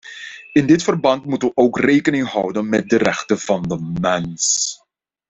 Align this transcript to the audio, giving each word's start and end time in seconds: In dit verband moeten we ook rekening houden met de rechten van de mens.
In 0.53 0.65
dit 0.65 0.83
verband 0.83 1.25
moeten 1.25 1.47
we 1.47 1.55
ook 1.55 1.79
rekening 1.79 2.27
houden 2.27 2.69
met 2.69 2.89
de 2.89 2.97
rechten 2.97 3.39
van 3.39 3.61
de 3.63 3.91
mens. 4.01 4.79